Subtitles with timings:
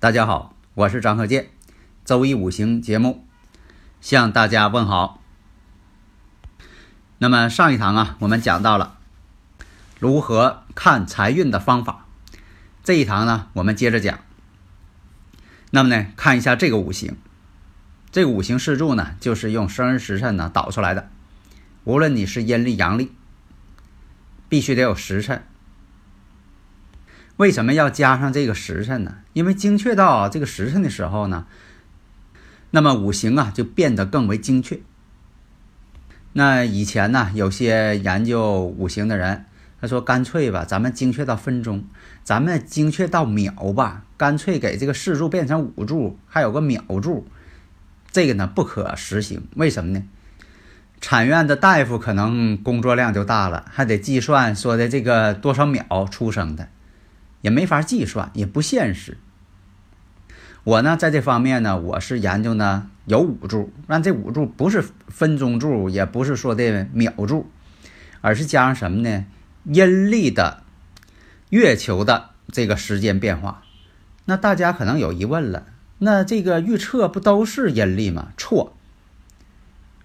[0.00, 1.50] 大家好，我是张鹤剑，
[2.06, 3.26] 周一五行节目
[4.00, 5.20] 向大家问好。
[7.18, 8.96] 那么上一堂啊，我们讲到了
[9.98, 12.06] 如何看财运的方法。
[12.82, 14.20] 这一堂呢，我们接着讲。
[15.70, 17.18] 那么呢，看一下这个五行，
[18.10, 21.10] 这个五行四柱呢，就是用生日时辰呢导出来的。
[21.84, 23.12] 无论你是阴历阳历，
[24.48, 25.44] 必须得有时辰。
[27.40, 29.14] 为什么要加上这个时辰呢？
[29.32, 31.46] 因为精确到这个时辰的时候呢，
[32.70, 34.78] 那么五行啊就变得更为精确。
[36.34, 39.46] 那以前呢，有些研究五行的人，
[39.80, 41.84] 他说干脆吧，咱们精确到分钟，
[42.22, 47.26] 咱们精确到秒吧，干脆给这个四柱变成五柱，还有个秒柱，
[48.12, 49.48] 这个呢不可实行。
[49.56, 50.02] 为什么呢？
[51.00, 56.68] 产院的大夫可能工作量就大了，还得计算说的这个多少秒出生的。
[57.40, 59.18] 也没法计算，也不现实。
[60.64, 67.50] 我呢，在这方面呢，我是研究呢有五柱，但这五柱不是分钟柱，也不是说的秒柱，
[68.20, 69.24] 而是加上什么呢？
[69.64, 70.62] 阴历的
[71.48, 73.62] 月球的这个时间变化。
[74.26, 75.66] 那大家可能有疑问了，
[75.98, 78.32] 那这个预测不都是阴历吗？
[78.36, 78.76] 错。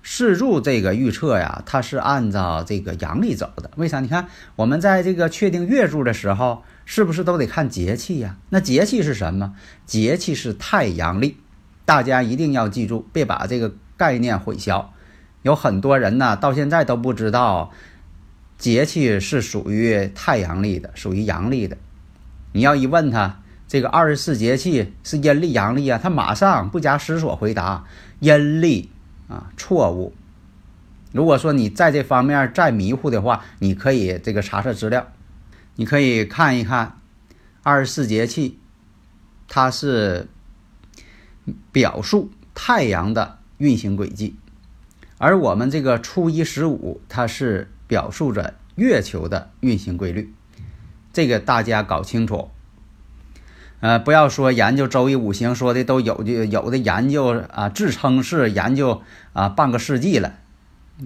[0.05, 3.69] 四柱这个预测呀，它是按照这个阳历走的。
[3.75, 3.99] 为啥？
[3.99, 6.63] 你看我们在这个确定月柱的时候。
[6.87, 8.37] 是不是都得看节气呀？
[8.49, 9.55] 那节气是什么？
[9.87, 11.37] 节气是太阳历，
[11.83, 14.85] 大家一定要记住，别把这个概念混淆。
[15.41, 17.71] 有很多人呢，到现在都不知道
[18.59, 21.75] 节气是属于太阳历的，属于阳历的。
[22.51, 27.85] 你要一问他这个二十四节气是阴历阳历啊，他马上不加思索回答
[28.19, 28.91] 阴历
[29.27, 30.13] 啊，错误。
[31.11, 35.07] 如果说你在这方面再迷糊的话，你可以这个查查资料。
[35.75, 36.99] 你可以看一看
[37.63, 38.59] 二十四节气，
[39.47, 40.27] 它是
[41.71, 44.35] 表述太阳的运行轨迹，
[45.17, 50.33] 而我们这个初一十五，它是表述着月球的运行规律。
[51.11, 52.51] 这个大家搞清楚。
[53.79, 59.01] 呃，不要说研究周易五行，说的都有的有的研究啊，自称是研究
[59.33, 60.33] 啊半个世纪了。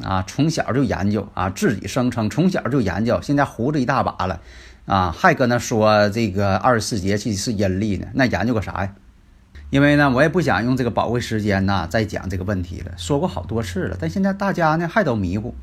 [0.04, 4.40] 啊，从小就研究啊，自己声称从小就研究，现在胡子一大把了，
[4.86, 8.94] 啊，还搁那说这个二十四节气是阴历呢，那研究个啥呀？
[9.70, 15.54] 因为呢，我也不想用这个宝贵时间呢再讲这个问题了，说过好多次了，但现在大家呢还都迷糊。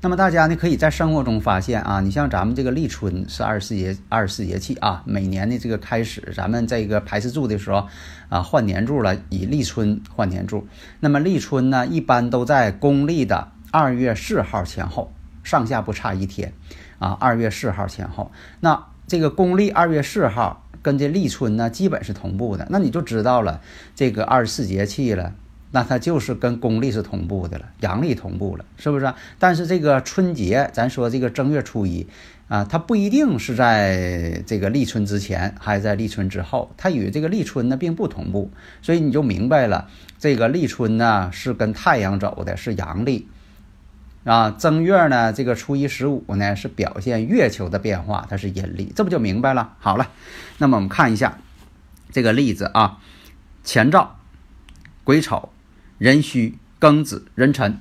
[0.00, 7.88] 那么大家呢可以在生活中发现啊，你像咱们这个立春是二十四节二十四节气啊，每年的这个开始，咱们这个排四柱的时候
[8.28, 10.66] 啊换年柱了，以立春换年柱。
[11.00, 13.48] 那么立春呢，一般都在公历的。
[13.70, 15.12] 二月四号前后，
[15.44, 16.54] 上下不差一天，
[16.98, 18.32] 啊，二月四号前后。
[18.60, 22.66] 那这个公历二月四号跟这立春呢，基本是同步的。
[22.70, 23.60] 那你就知道了，
[23.94, 25.34] 这个二十四节气了，
[25.72, 29.12] 那它就是跟公历是同步的了，阳历同步了，是不是？
[29.38, 32.06] 但是这个春节，咱说这个正月初一
[32.48, 38.50] 啊，它不一定是在这个立春之前，还在立春之后，它与这个立春呢并不同步。
[38.80, 39.88] 所以你就明白了，
[40.18, 43.28] 这个立春呢是跟太阳走的，是阳历。
[44.28, 49.74] 啊，正月呢，这个初一十五呢是表现月球的变化，它是阴历，这不就明白了？
[49.78, 50.10] 好了，
[50.58, 51.38] 那么我们看一下
[52.12, 52.98] 这个例子啊，
[53.64, 54.18] 前兆
[55.02, 55.50] 癸丑、
[55.96, 57.80] 壬戌、庚子、壬辰。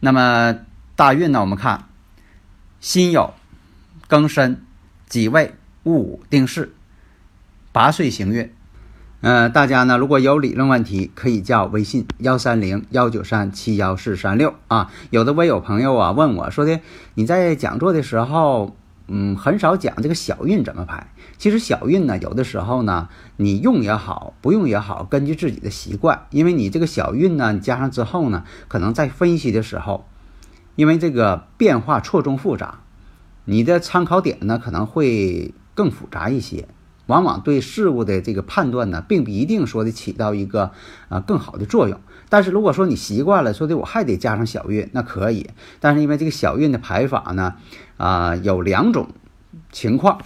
[0.00, 0.58] 那么
[0.94, 1.88] 大运呢，我们看
[2.78, 3.30] 辛酉、
[4.10, 4.62] 庚申、
[5.08, 5.54] 己未、
[5.84, 6.74] 戊午、丁巳，
[7.72, 8.52] 八岁行运
[9.22, 9.30] 运。
[9.30, 14.90] 呃，大家呢，如果有理论问题，可以叫微信幺三零幺九三七幺四三六啊。
[15.10, 16.80] 有的微友朋友啊问我说的，
[17.14, 18.76] 你在讲座的时候，
[19.08, 21.12] 嗯，很少讲这个小运怎么排。
[21.36, 26.26] 其实小运呢，有的时候呢，你用也好，不用也好，根据自己的习惯。
[26.30, 30.06] 因为你这个小运呢，你加上之后呢，可能在分析的时候，
[30.76, 32.80] 因为这个变化错综复杂，
[33.44, 36.66] 你的参考点呢可能会更复杂一些。
[37.10, 40.70] 往往对事物的这个判断呢，并不一定说的起到一个
[41.10, 42.00] 啊更好的作用。
[42.30, 45.50] 但是如果说你习惯了说的我还得加上小运，那可以。
[45.80, 47.56] 但是因为这个小运的排法呢，
[47.96, 49.08] 啊有两种
[49.72, 50.22] 情况。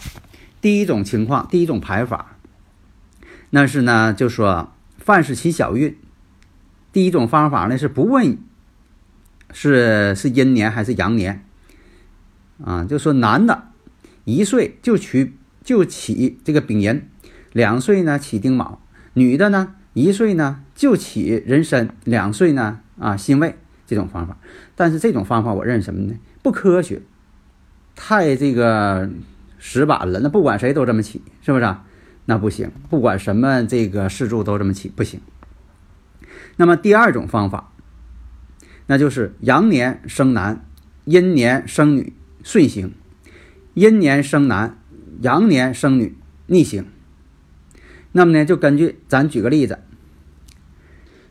[0.60, 2.36] 第一种情况，第一种排法，
[3.50, 5.96] 那是呢就说凡是起小运，
[6.92, 8.38] 第一种方法呢是不问
[9.50, 11.44] 是是阴年还是阳年，
[12.62, 13.68] 啊就说男的
[14.24, 15.38] 一岁就取。
[15.64, 17.08] 就起这个丙寅，
[17.52, 18.80] 两岁呢起丁卯，
[19.14, 23.56] 女的呢一岁呢就起壬申，两岁呢啊辛未
[23.86, 24.36] 这种方法。
[24.76, 26.14] 但是这种方法我认什么呢？
[26.42, 27.00] 不科学，
[27.96, 29.10] 太这个
[29.58, 30.20] 死板了。
[30.20, 31.86] 那不管谁都这么起，是不是啊？
[32.26, 35.20] 那不行，不管什么这个事柱都这么起不行。
[36.56, 37.72] 那么第二种方法，
[38.86, 40.66] 那就是阳年生男，
[41.06, 42.12] 阴年生女，
[42.42, 42.90] 顺行；
[43.72, 44.78] 阴年生男。
[45.22, 46.16] 羊年生女
[46.46, 46.86] 逆行，
[48.12, 49.78] 那么呢，就根据咱举个例子，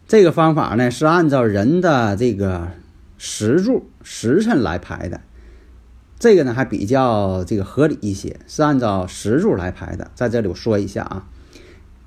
[0.07, 2.71] 这个方法呢是按照人的这个
[3.17, 5.21] 时柱时辰来排的，
[6.19, 10.11] 这个呢还比较这个合理一些，是按照时柱来排的。
[10.15, 11.27] 在这里我说一下啊，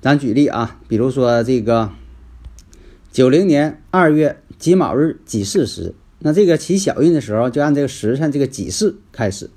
[0.01, 1.91] 咱举例啊，比如说这个
[3.11, 9.49] 九零年二月己卯日己巳时，那这个起小运的时候就按这个时辰这个己巳开始，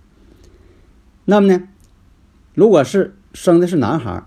[1.24, 1.68] 那么呢？
[2.52, 4.24] 如果是生的是男孩，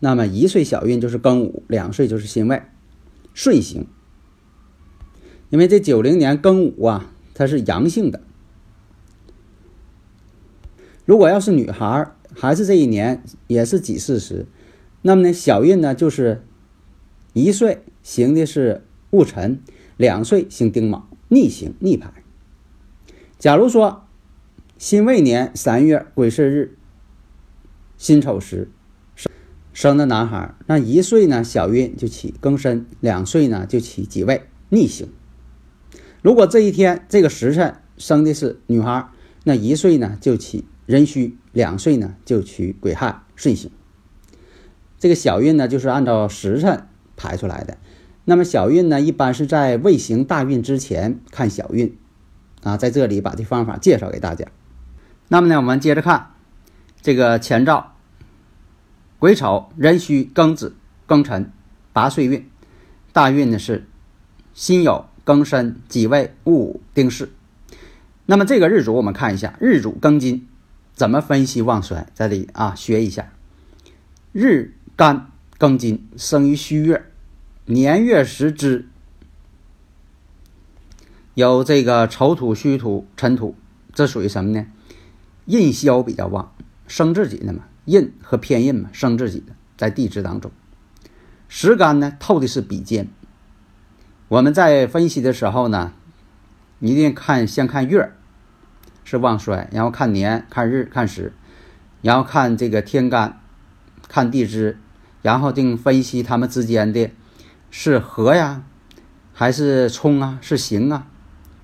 [0.00, 2.62] 那么一岁小运就是庚午，两岁就是辛未，
[3.34, 3.86] 顺行。
[5.50, 8.22] 因为这九零年庚午啊，它是阳性的。
[11.04, 14.46] 如果要是女孩，还是这一年也是己巳时，
[15.02, 16.42] 那么呢，小运呢就是
[17.34, 19.60] 一岁行的是戊辰，
[19.98, 22.12] 两岁行丁卯，逆行逆排。
[23.38, 24.06] 假如说
[24.78, 26.76] 辛未年三月癸巳日。
[27.98, 28.70] 辛丑时
[29.14, 29.32] 生
[29.72, 35.08] 生的男孩，那一岁呢小运就起庚申，两岁呢就起己未，逆行。
[36.22, 39.08] 如果这一天这个时辰生的是女孩，
[39.44, 43.70] 那一岁呢就起壬戌，两岁呢就取癸亥，顺行。
[44.98, 47.78] 这个小运呢就是按照时辰排出来的。
[48.24, 51.96] 那么小运呢一般是在未行大运之前看小运
[52.62, 54.46] 啊，在这里把这方法介绍给大家。
[55.28, 56.35] 那么呢，我们接着看。
[57.06, 57.94] 这个前兆，
[59.20, 60.74] 癸丑、壬戌、庚子、
[61.06, 61.52] 庚辰，
[61.92, 62.50] 八岁运。
[63.12, 63.86] 大运呢是
[64.54, 67.28] 辛酉、庚申、己未、戊午、丁巳。
[68.24, 70.48] 那么这个日主我们看一下，日主庚金，
[70.94, 72.08] 怎么分析旺衰？
[72.12, 73.32] 这里啊学一下。
[74.32, 77.06] 日干庚金，生于戌月，
[77.66, 78.88] 年月时支，
[81.34, 83.54] 有这个丑土、戌土、辰土，
[83.92, 84.66] 这属于什么呢？
[85.44, 86.52] 印消比较旺。
[86.86, 90.50] 生自己的嘛，印和偏印嘛，生自己的在地支当中。
[91.48, 93.08] 时干呢透的是比肩。
[94.28, 95.92] 我们在分析的时候呢，
[96.80, 98.12] 一定看先看月
[99.04, 101.32] 是旺衰，然后看年、看日、看时，
[102.02, 103.40] 然后看这个天干、
[104.08, 104.78] 看地支，
[105.22, 107.12] 然后定分析他们之间的
[107.70, 108.64] 是合呀，
[109.32, 111.06] 还是冲啊，是刑啊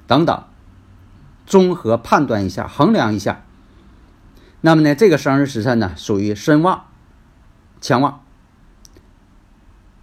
[0.06, 0.44] 等等，
[1.46, 3.44] 综合判断一下，衡量一下。
[4.64, 6.84] 那么呢，这个生日时辰呢，属于身旺、
[7.80, 8.22] 强旺。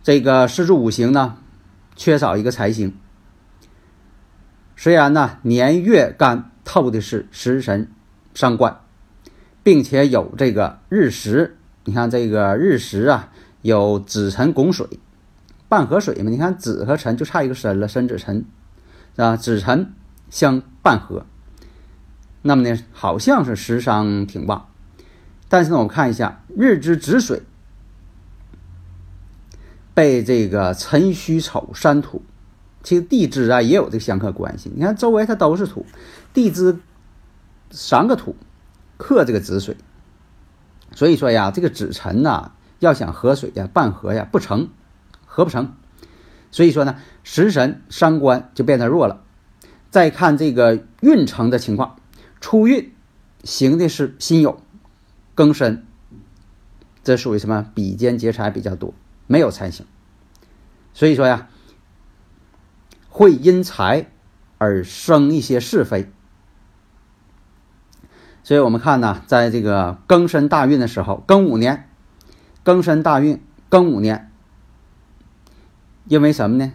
[0.04, 1.38] 这个四柱五行呢，
[1.96, 2.94] 缺少一个财星。
[4.76, 7.90] 虽然呢，年月干透的是食神、
[8.34, 8.82] 伤官，
[9.64, 11.58] 并且有这个日食。
[11.86, 15.00] 你看这个日食啊，有子辰拱水，
[15.70, 16.30] 半合水嘛。
[16.30, 18.46] 你看子和辰就差一个申了，申子辰，
[19.16, 19.38] 啊？
[19.38, 19.94] 子辰
[20.30, 21.26] 相半合，
[22.42, 24.68] 那么呢，好像是食伤挺旺。
[25.48, 27.42] 但是呢，我们看一下日之子水
[29.94, 32.22] 被这个辰戌丑三土，
[32.84, 34.72] 其实地支啊也有这个相克关系。
[34.76, 35.86] 你看周围它都是土，
[36.34, 36.80] 地支
[37.72, 38.36] 三个土
[38.98, 39.76] 克这个子水。
[40.96, 44.70] 所以说呀，这个子辰呐，要想合水呀、半合呀，不成，
[45.26, 45.74] 合不成。
[46.52, 49.22] 所以说呢，食神伤官就变得弱了。
[49.92, 51.98] 再看这个运程的情况，
[52.42, 52.94] 初运
[53.44, 54.58] 行的是辛酉、
[55.36, 55.86] 庚申，
[57.04, 57.70] 这属于什么？
[57.74, 58.94] 比肩劫财比较多，
[59.28, 59.86] 没有财星。
[60.94, 61.50] 所以说呀，
[63.10, 64.10] 会因财
[64.58, 66.12] 而生一些是非。
[68.44, 71.90] 所以我们看呢，在这个庚申大运的时候，庚午年，
[72.64, 74.32] 庚申大运，庚午年，
[76.06, 76.74] 因为什么呢？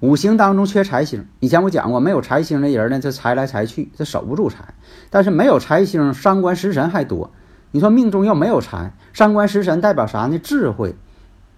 [0.00, 1.26] 五行当中缺财星。
[1.40, 4.74] 以前我讲过，没有财星的人呢，这财来财去，这守不住财。
[5.08, 7.30] 但是没有财星，伤官食神还多。
[7.70, 10.38] 你说命中又没有财，伤官食神代表啥呢？
[10.38, 10.94] 智慧。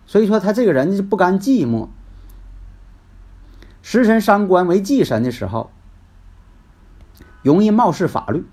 [0.07, 1.89] 所以说他这个人就不甘寂寞。
[3.83, 5.71] 食神伤官为忌神的时候，
[7.43, 8.45] 容易冒失法律。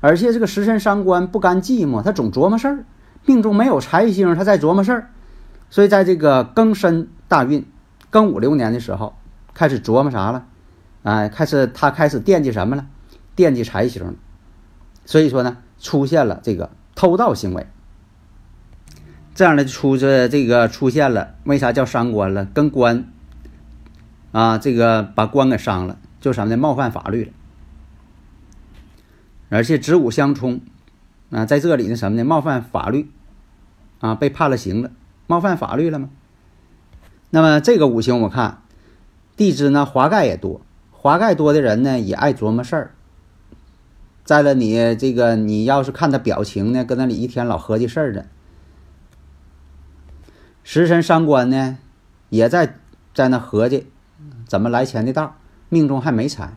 [0.00, 2.84] 而且这个食神伤官不甘寂寞，他总琢磨事儿，
[3.24, 5.10] 命中没有财星，他在琢磨事儿，
[5.70, 7.66] 所以在这个庚申大运、
[8.14, 9.16] 庚午流年的时候，
[9.54, 10.46] 开始琢磨啥了？
[11.02, 12.86] 哎，开始他开始惦记什么了？
[13.34, 14.14] 惦记财星，
[15.04, 17.66] 所以说呢，出现了这个偷盗行为。
[19.34, 22.44] 这样的出这这个出现了，为啥叫伤官了？
[22.44, 23.04] 跟官
[24.30, 26.56] 啊，这个把官给伤了，就什么呢？
[26.56, 27.32] 冒犯法律了。
[29.48, 30.60] 而且子午相冲，
[31.30, 32.24] 啊，在这里呢什么呢？
[32.24, 33.10] 冒犯法律，
[33.98, 34.92] 啊，被判了刑了，
[35.26, 36.10] 冒犯法律了吗？
[37.34, 38.62] 那么这个五行我看，
[39.36, 40.60] 地支呢华盖也多，
[40.92, 42.94] 华盖多的人呢也爱琢磨事儿。
[44.22, 48.26] 在了你这个，你要是看他表情呢，搁那里一天老合计事儿的。
[50.62, 51.78] 食神伤官呢，
[52.28, 52.76] 也在
[53.12, 53.88] 在那合计
[54.46, 55.34] 怎么来钱的道，
[55.68, 56.56] 命中还没财，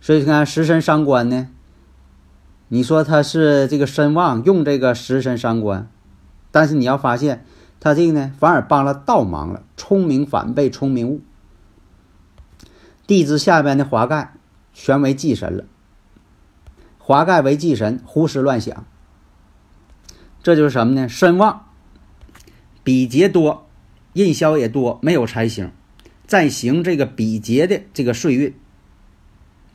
[0.00, 1.48] 所以你看食神伤官呢。
[2.68, 5.90] 你说他是这个身旺用这个食神伤官，
[6.52, 7.44] 但是你要发现
[7.80, 11.22] 他这个呢反而帮了倒忙了，聪明反被聪明误。
[13.06, 14.34] 地支下边的华盖
[14.72, 15.64] 全为忌神了，
[16.98, 18.86] 华盖为忌神，胡思乱想，
[20.42, 21.08] 这就是什么呢？
[21.08, 21.66] 身旺，
[22.84, 23.66] 比劫多，
[24.12, 25.72] 印消也多，没有财星，
[26.26, 28.54] 再行这个比劫的这个岁运，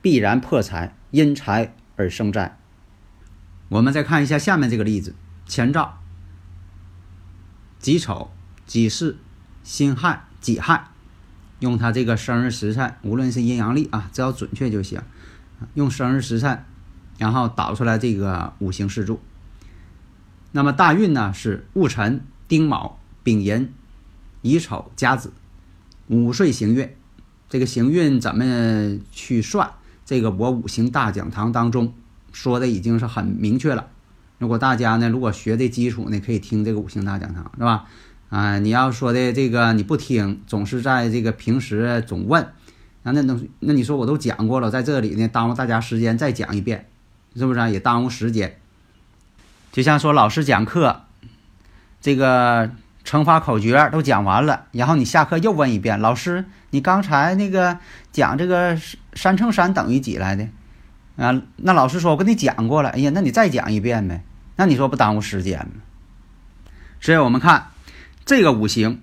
[0.01, 2.57] 必然破财，因财而生灾。
[3.67, 5.13] 我们再看一下下面这个例子：
[5.45, 5.97] 前兆、
[7.85, 8.31] 己丑、
[8.65, 9.15] 己巳、
[9.63, 10.87] 辛亥、己亥，
[11.59, 14.99] 用他这个生日时辰，无论是阴阳历啊，只要准确就行。
[15.75, 16.65] 用生日时辰，
[17.19, 19.19] 然后导出来这个五行四柱。
[20.51, 23.71] 那么大运呢是戊辰、丁卯、丙寅、
[24.41, 25.31] 乙丑、甲子，
[26.07, 26.89] 五岁行运。
[27.49, 29.69] 这个行运怎么去算？
[30.03, 31.93] 这个我五行大讲堂当中。
[32.31, 33.91] 说的已经是很明确了。
[34.37, 37.85] 如果大家呢，如果学的基础呢，可以听这个五行大讲堂，是吧？
[38.29, 42.45] 啊，你要说的这个你不听，总是在这个平时总问，
[43.03, 46.87] 那那那那你说我都讲过了，在这里呢耽误大家时间再讲一遍，
[47.35, 48.57] 是不是也耽误时间？
[49.71, 51.03] 就像说老师讲课，
[52.01, 52.71] 这个
[53.03, 57.77] 乘法口诀都讲完了，然后你下课又问一遍，老师，你刚才那个
[58.11, 58.77] 讲这个
[59.13, 60.47] 三乘三等于几来的？
[61.17, 62.89] 啊，那老师说，我跟你讲过了。
[62.89, 64.23] 哎呀，那你再讲一遍呗？
[64.57, 65.81] 那你说不耽误时间吗？
[66.99, 67.71] 所以我们看
[68.25, 69.01] 这个五行：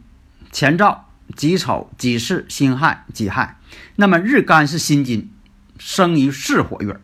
[0.51, 3.59] 前兆己丑、己巳、辛亥、己亥。
[3.97, 5.33] 那么日干是辛金，
[5.79, 7.01] 生于巳火月。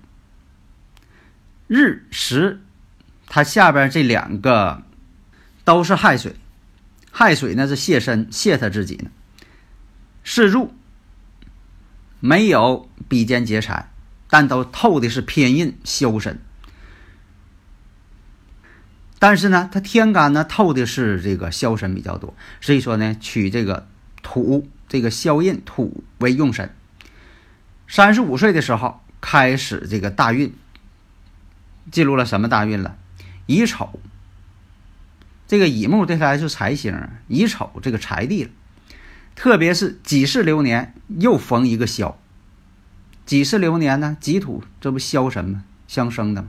[1.66, 2.60] 日时，
[3.26, 4.82] 它下边这两个
[5.64, 6.34] 都是亥水，
[7.10, 9.10] 亥水呢是泄身泄他自己呢。
[10.24, 10.74] 巳入
[12.20, 13.90] 没有比肩劫财。
[14.30, 16.38] 但都透的是偏印消神，
[19.18, 23.88] 但是呢，它天干呢透的是这个消神比较多，所以说呢，取这个
[24.22, 26.74] 土这个消印土为用神。
[27.88, 30.52] 三十五岁的时候开始这个大运，
[31.90, 32.98] 进入了什么大运了？
[33.46, 33.98] 乙丑，
[35.46, 36.94] 这个乙木对他来说财星，
[37.28, 38.50] 乙丑这个财地了，
[39.34, 42.20] 特别是己巳流年又逢一个消。
[43.28, 45.62] 己巳流年呢，己土这不消神吗？
[45.86, 46.48] 相生的嘛，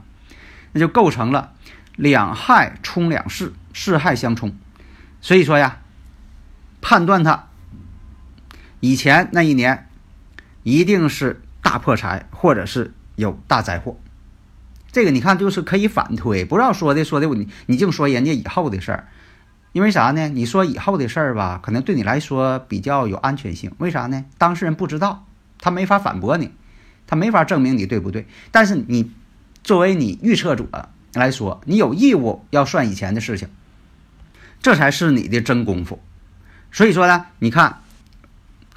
[0.72, 1.52] 那就构成了
[1.94, 4.56] 两害冲两巳，巳害相冲。
[5.20, 5.80] 所以说呀，
[6.80, 7.48] 判断他
[8.80, 9.88] 以前那一年
[10.62, 13.98] 一定是大破财，或者是有大灾祸。
[14.90, 19.08] 这个你看，就是可以反推，不要说的说的你你净说人家以后的事儿，
[19.72, 20.28] 因为啥呢？
[20.30, 23.70] 你说以后的事儿吧，可能对你来说比较有安全性。
[23.76, 24.24] 为啥呢？
[24.38, 25.26] 当事人不知道，
[25.58, 26.52] 他没法反驳你，
[27.10, 28.28] 他没法证明你对不对。
[28.52, 29.10] 但是你
[29.64, 30.64] 作为你预测者
[31.12, 33.48] 来说，你有义务要算以前的事情，
[34.62, 36.00] 这才是你的真功夫。
[36.70, 37.80] 所以说呢，你看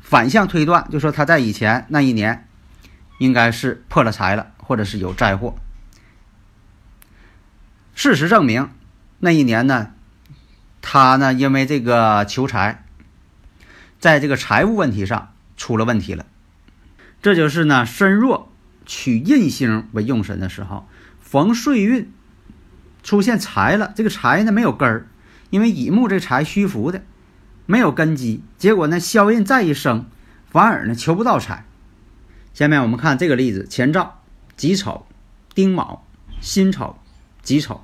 [0.01, 2.47] 反向推断，就说他在以前那一年
[3.19, 5.55] 应该是破了财了，或者是有灾祸。
[7.93, 8.71] 事实证明，
[9.19, 9.91] 那一年呢，
[10.81, 12.83] 他呢因为这个求财，
[13.99, 16.25] 在这个财务问题上出了问题了。
[17.23, 18.51] 这就是呢身弱
[18.85, 20.85] 取印星为用神的时候，
[21.21, 22.11] 逢岁运
[23.01, 23.93] 出现财了。
[23.95, 25.07] 这个财呢没有根儿，
[25.49, 27.01] 因为乙木这财虚浮的，
[27.65, 28.43] 没有根基。
[28.57, 30.05] 结果呢消印再一生，
[30.51, 31.65] 反而呢求不到财。
[32.53, 34.21] 下面我们看这个例子：前兆
[34.57, 35.07] 己丑、
[35.55, 36.05] 丁卯、
[36.41, 36.97] 辛丑。
[37.41, 37.83] 己丑，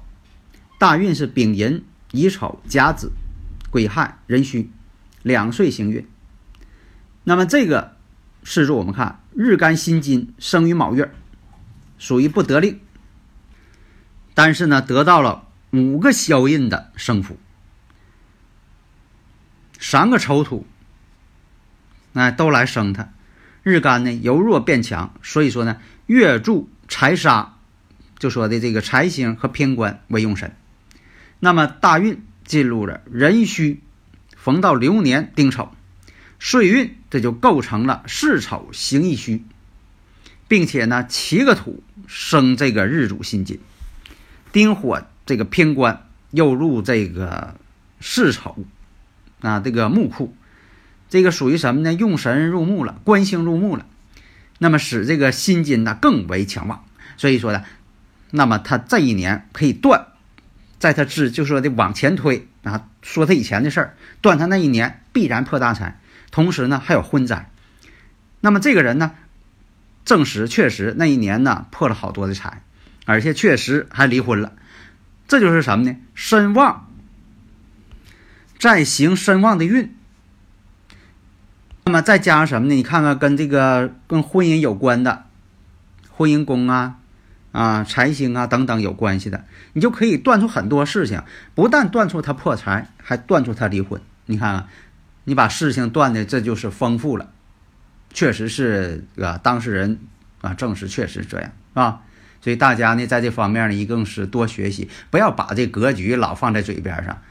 [0.77, 3.11] 大运是丙寅、乙丑、甲子、
[3.69, 4.71] 癸亥、壬戌，
[5.21, 6.07] 两岁行运。
[7.25, 7.97] 那么这个
[8.43, 11.11] 事柱我们看日干辛金生于卯月，
[11.97, 12.79] 属于不得令。
[14.33, 17.37] 但是呢，得到了五个消印的生符，
[19.79, 20.65] 三个丑土，
[22.13, 23.11] 那都来生它。
[23.63, 27.55] 日干呢由弱变强，所以说呢月柱财杀。
[28.17, 30.53] 就说的这个财星和偏官为用神，
[31.39, 33.81] 那么大运进入了壬戌，
[34.35, 35.71] 逢到流年丁丑，
[36.37, 39.43] 岁运这就构成了巳丑行一戌，
[40.47, 43.59] 并且呢七个土生这个日主辛金，
[44.51, 47.55] 丁火这个偏官又入这个
[47.99, 48.57] 巳丑
[49.41, 50.35] 啊这个木库，
[51.09, 51.93] 这个属于什么呢？
[51.93, 53.85] 用神入木了，官星入木了，
[54.57, 56.85] 那么使这个辛金呢更为强旺，
[57.17, 57.63] 所以说呢。
[58.31, 60.05] 那么他这一年可以断，
[60.77, 65.98] 在他之就说的往前推啊，说他以前的事儿，断他那一年必然破大财，
[66.31, 67.49] 同时呢还有婚灾。
[68.41, 69.11] 那么这个人呢，
[70.05, 72.63] 证实确实那一年呢破了好多的财，
[73.05, 74.53] 而且确实还离婚了。
[75.27, 75.95] 这就是什么呢？
[76.15, 76.87] 身旺，
[78.57, 79.95] 再行身旺的运。
[81.85, 82.73] 那么再加上什么呢？
[82.75, 85.25] 你看看跟这个跟婚姻有关的
[86.09, 86.95] 婚姻宫啊。
[87.51, 91.23] 啊，财星啊等等有关系的，你就可以断出很多事情。
[91.55, 93.99] 不但断出他破财，还断出他离婚。
[94.27, 94.67] 你看啊，
[95.29, 97.31] 你把事情断的这就是丰富了，
[98.11, 99.99] 确实是啊，当事人
[100.41, 102.01] 啊证实确实这样啊。
[102.41, 107.21] 所以大家呢在这方面呢一定是多学习，不要把这格局老放在嘴边上，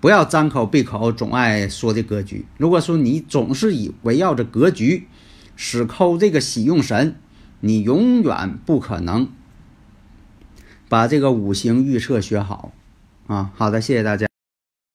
[0.00, 2.46] 不要张口闭口总爱说这格局。
[2.56, 5.06] 如果说你总是以围绕着格局
[5.54, 7.14] 使抠这个喜用神。
[7.66, 9.26] 你永远不可能
[10.90, 12.74] 把这个五行预测学好
[13.26, 13.52] 啊！
[13.54, 14.33] 好的，谢谢大家。